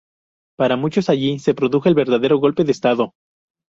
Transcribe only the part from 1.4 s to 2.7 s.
produjo el verdadero golpe